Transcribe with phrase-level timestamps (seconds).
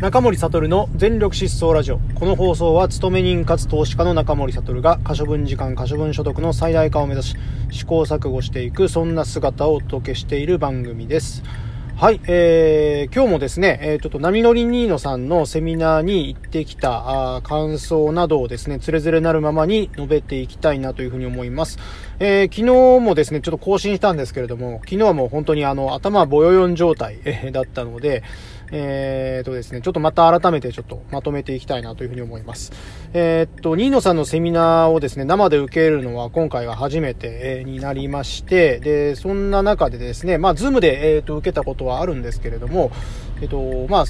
[0.00, 1.98] 中森悟の全力疾走ラジオ。
[2.14, 7.36] この放送は、勤め人かつ投資家の中森悟が、可処分時間、可処分所得の最大化を目指し、
[7.70, 11.42] 試行錯誤していく、そんな姿をお届けしている番組です。
[11.96, 21.78] はい、えー、今日もですね、えー、ちょっと波乗りニーノさんのセミナーに行ってきたあ感想などをですね、つれづれなるままに述べていきたいなというふうに思います。
[22.22, 27.18] えー、昨日もですね、ちょっと更新したんですけれども、昨日はもう本当にあの、頭ボヨヨン状態、
[27.50, 28.22] だったので、
[28.72, 32.72] えー、とですね、ちょっとまた改めてちょっとまとめていきたいなというふうに思います。
[33.14, 42.92] えー、っと、ニーノさんのセミナーをですね、生で受けるのは今回が初めて、になりまして、で、そんな中でですね、まあ、ズームで、えー、っと、受けたことはあるんですけれども、
[43.40, 44.04] えっと、まあ、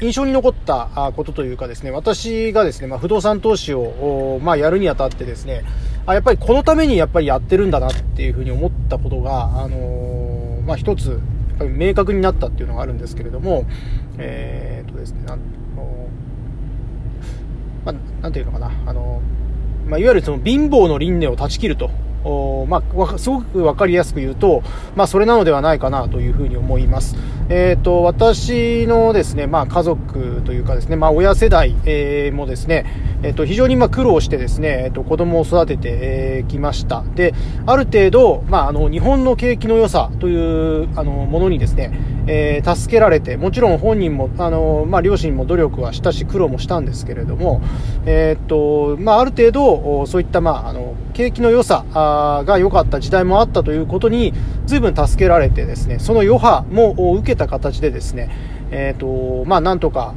[0.00, 5.64] 印象に残ったことというかですね、私がですね、まあ、不動産投資を、まあ、やるにあたってですね、
[6.12, 11.20] あ、やっぱりこのためにやっぱりやってるんだなっていうふうに思ったことが、あのー、まあ、一つ
[11.58, 13.66] ぱり明確になったっていうのがあるんですけれども、
[14.16, 15.40] えー、とですね、なん
[17.84, 19.20] まあ、なんていうのかな、あの、
[19.86, 21.90] まあ、いわゆるその貧乏の輪廻を断ち切ると。
[22.24, 24.62] おまあ、すごく分かりやすく言うと、
[24.96, 27.16] まあ、それなのではないかなというふうに思います。
[27.48, 32.84] えっ、ー、と、私のですね、まあ、家族というかですね、まあ、親世代、えー、もですね、
[33.22, 37.04] えっ、ー、と、非常にまあ苦労してですね、えっ、と、子供を育てて、えー、ました。
[37.14, 37.34] で、
[37.66, 41.92] ある程度、まあ、あの、日本の景気の良さという、あの、ものにですね、
[42.28, 47.62] えー、助けられて、もちろん本人も、あの、まあ、両親も努力はしたし、苦労もしたんですけれども、
[48.04, 51.84] えっと、まあ、ある程度、そういった、まあ、あの、景気の良さ
[52.46, 54.34] が良かった時代もあったということに、
[54.66, 58.30] 随分助けられてですね、その余波も受けた形でですね、
[58.70, 60.14] えっ、と、まあ、なんとか、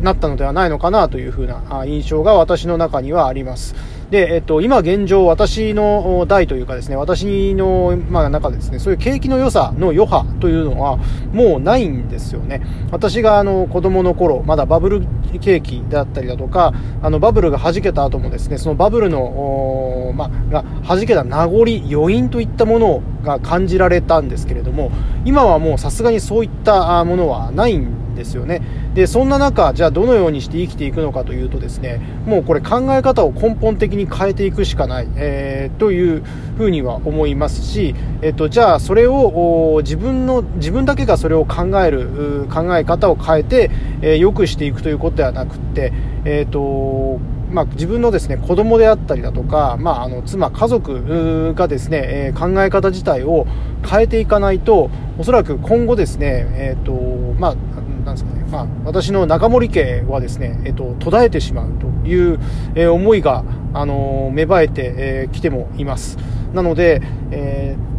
[0.00, 3.74] なったのではないのかなというふうな印象が私の中にはあります。
[4.10, 10.98] で、えっと、今現状、私の代というかですね、私の、まあ、中ですね、そういう景気の良さの余波というのは、
[11.32, 12.62] もうないんですよね。
[12.90, 15.02] 私が、あの、子供の頃、まだバブル
[15.40, 24.90] 景気だったりだとか、あの、バブルが弾けた後もですね、そのバブルの、まあ、が弾けた名残、余韻といったものが感じられたんですけれども、
[25.24, 28.62] 今はもうさすがにそういったものはないんですですよね。
[28.94, 36.22] で、そんな中、じゃあどのようにして生きていくのかというとですね、もうこれ考え方を根本的に変えていくしかない、えー、という
[36.56, 43.70] ふうには思いますし、えっと、じゃあそれを自分の、自分だけがそれを考える、考え方を変えて、
[44.02, 45.92] えー、良くしていくということではなくって、
[46.24, 47.20] えっと、
[47.54, 53.46] まあ、自分のですね子供であったりだとか、まあ、あの妻、家族がですね、えー、考え方自体を
[53.88, 56.92] 変えていかないと、おそらく今後ですね、え、ー、と、
[57.38, 57.56] まあ、
[58.04, 62.38] なんですかね、まあ、私の中森家はですね、えっ、と、途絶えてしまうという、
[62.74, 66.18] えー、思いが、あの芽生えてき、えー、てもいます。
[66.52, 67.93] なので、えー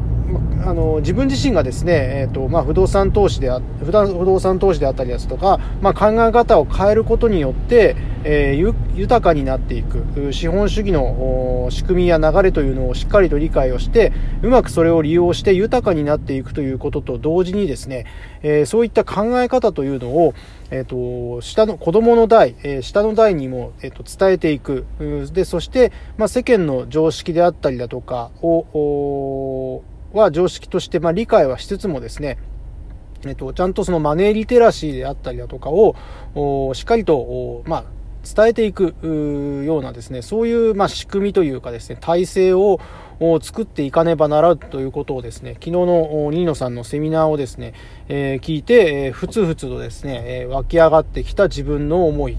[0.63, 14.11] あの自分自身がですね、えーとまあ、不動産投資であ不動産投資であったりですとか、まあ、考え方を変えることによって、えー、豊かになっていく資本主義の仕組みや流れというのをしっかりと理解をして
[14.41, 18.05] うまくそれを利用して豊かになっていくということと同時にですね、
[18.41, 20.33] えー、そういった考え方というのを、
[20.71, 24.85] えーと、下の子供の代、えー、下の代にも、えーと、伝えていく。
[25.33, 29.83] でそして、まあ、世間の常識であったりだとかを
[30.15, 32.37] は常識として、まあ、理解はしつつもですね、
[33.25, 35.95] えっと、ちゃんとそのマネーリテラシーであったりだとかを、
[36.73, 37.83] しっかりと、まあ、
[38.25, 38.95] 伝えていく
[39.65, 42.79] ようなですね、そういう、まあ、仕組みというかですね、体制を
[43.41, 47.73] 作っていかねばならんということをですね、昨日のニーノさんのセミナーをですね、
[48.07, 52.37] えー、聞いて、えー、ふつふつとですね、えー、湧き上がってきた自分の思い、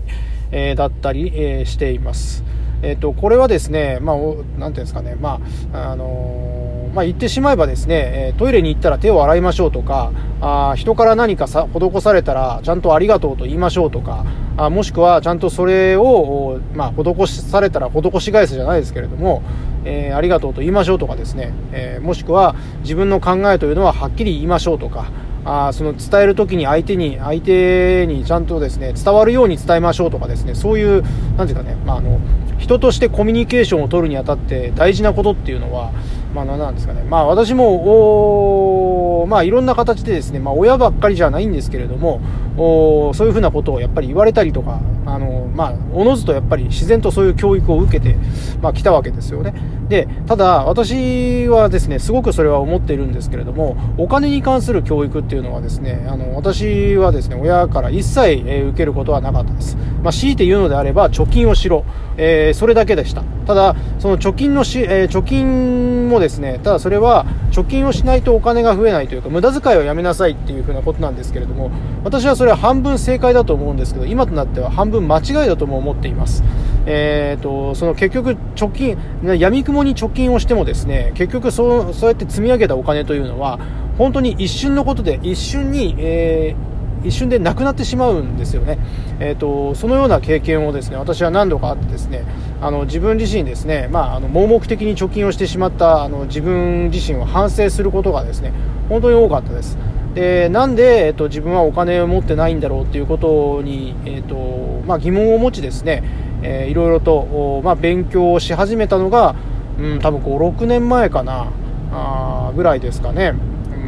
[0.50, 2.44] えー、だったり、えー、しています。
[2.82, 5.40] えっ、と、これはですね、まあ、なんていうんですかね、ま
[5.72, 14.24] あ、あのまあ、言ってしまえばですね、トイレに行ったら手を洗いましょうとか、あ人から何かさ施されたらちゃんとありがとうと言いましょうとか、
[14.56, 19.42] あもしくはちゃんとそれを、まあ、施されたら施し返すじゃないですけれども、
[19.84, 25.10] えー、ありがとうと言いましょうとかですね、えー、もしくは自分の考えというのははっきり言いましょうとか、
[25.44, 31.02] あその伝える時に相手に、相手にちゃんとですね、伝わるように伝えましょうとかですね、そういう、
[31.36, 32.18] なんていうかね、まあ、あの、
[32.58, 35.92] 人としてコミュニケーションを取るにあたって大事なことっていうのは、
[36.36, 37.02] まあ何なんですかね。
[37.02, 42.20] まあ私も、まあいろんな形でですね、まあ親ばっかりじゃないんですけれども、
[42.58, 48.16] おそういうふうなことをやっぱり言われたりとか、あの、まあ、おのずとやっぱり自然とそういう教育を受けて、
[48.60, 49.54] まあ来たわけですよね。
[49.88, 59.76] で、ただ、私はですね、すごくそれは思っているんですけれども、お金に関する教育っていうのはですね、あの、私はですね、親から一切、え、受けることはなかったです。
[60.02, 61.84] まあ、強いて言うのであれば、貯金をしろ。
[62.18, 63.22] えー、それだけでした。
[63.46, 71.70] ただ、その貯金のし、えー、貯金もですね、ただそれは、貯金をしないとお金が増えないというか、無駄遣いをやめなさいっていうふうなことなんですけれども、
[72.04, 76.42] 私はそれは半分正解だと思うんですけど、今となっては半分間違いだとも思っています。
[76.86, 78.96] えーと、その結局貯金、
[79.38, 83.58] 闇雲に貯金をしてもですね、結局そうそうやって積み上げたお金というのは、
[83.98, 86.76] 本当に一瞬のことで、一瞬に、えー、
[87.06, 88.78] 一瞬でなくなってしまうんですよね、
[89.20, 92.24] えーと、そのような経験をですね私は何度かあってですね
[92.60, 98.52] あの自分自身ですね、まあ、あの盲目的に貯金をしてしまったあの自分自身を反省することがですね
[98.88, 99.76] 本当に多かったです。
[100.14, 106.02] でなんで、えっと、自分はお金を持ってないんだろうということに、えっとまあ、疑問を持ちですね、
[106.42, 109.36] えー、いろいろと、まあ、勉強をし始めたのが、
[109.78, 111.48] うん、多分5、6年前かな
[111.92, 113.34] あぐらいですかね。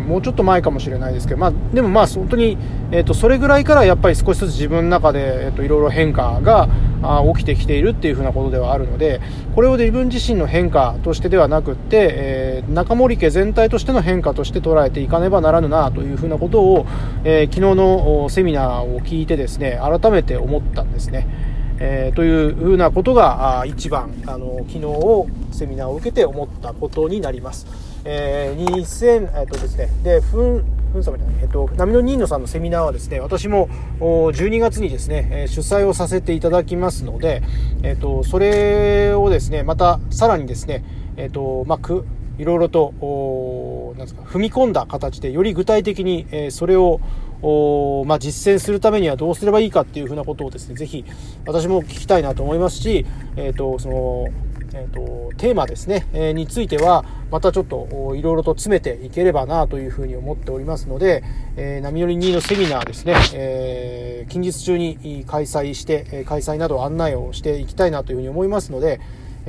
[0.09, 2.57] もうちょっと前かもしれないですけど、まあ、でもまあ本当に、
[2.91, 6.69] えー、とそれぐらいからやっぱり少しずつ自分の中で、えー、といろいろ変化が
[7.03, 9.21] あ起きてきているっていうふうなことではあるので
[9.55, 16.87] これを自分自身の変化としてではなくって、えー、中森家全体としての変化として捉えていかねばならぬなというふうなことを、
[17.25, 21.58] えー、昨日のセミナーを聞いてですね改めて思ったんですね。
[21.81, 27.67] えー、というふうなことが一番あの昨日をセミナーを受けて思ったことになります。
[28.05, 33.69] えー、2000、えっ、とですね、で、ふん、ふんさまじゃない、えっ、と、波のニーノさんのセミナーはですね、私も
[34.01, 37.43] 12月にですね、主催をさせていただきますので、
[37.83, 40.85] えっ、と、それをですね、またさらにですね、
[41.17, 42.07] えっ、と、まあ、く、
[42.39, 47.01] いろいろと、なんですか、踏み込んだ形で、より具体的に、えそれを
[47.43, 51.05] お、まあ、実践するためにはどうすればいいかっていうふうなことをですね、ぜひ
[51.47, 53.07] 私も聞きたいなと思いますし、
[53.37, 54.27] えっ、と、その、
[54.75, 61.25] えーと、テーマですね、えー、についてはまたちょっといろいろと詰めていければなというふうに思っておりますので、
[61.57, 69.01] えー、波乗り2のセミナーですね、えー、近日中に開催して、開催など案内をしていきたいなというふうに思いますので、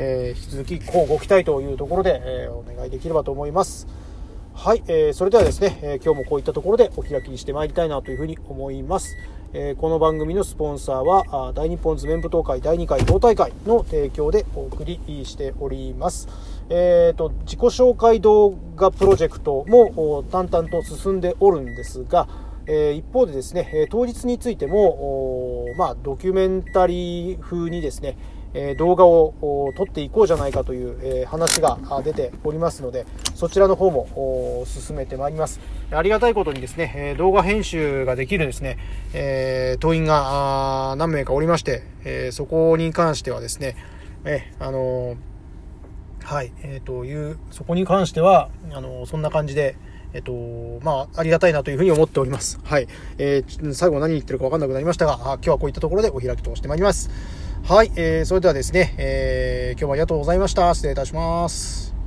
[0.02, 3.86] えー、引き続きこうご期待というところで、えお願いできればと思います。
[4.54, 9.18] はい、えー、それではですね、えー、今日もこういったところでお開きにしてまいりたいなというふうに思います。
[9.52, 16.30] えー、この番組のスポンサーは、大日本図面舞踏会第2回党大会の提供でお送りしております。
[16.70, 22.30] えーと、自己紹介動画プロジェクトも淡々と進んでおるんですが、
[22.68, 28.18] え、一方でですね、当日についても、まあ、ドキュメンタリー風にですね、
[28.54, 33.06] え動画を撮っていこうじゃないかという、え話が出ておりますので、
[33.36, 35.60] そちらの方も進めてまいります。
[35.92, 38.78] ありがたいことにですね、え動画編集ができるですね、
[39.14, 43.76] え党員が何名かおりまして、えそこに関してはですね、
[44.26, 45.16] えあの
[46.30, 49.76] はい、えー、という、そこに関しては、あのそんな感じで、
[50.14, 50.32] えっと、
[50.84, 52.60] まあ、ありがたいなというふうに思っております。
[52.64, 52.88] はい。
[53.18, 57.10] えー、最後何言ってるか分かんなくなりましたが、今日はこういったところでお開きとしてまいります。
[57.64, 60.74] はい、えー、それではですね、えー、今日もありがとうございました。
[60.74, 61.99] 失礼いたします。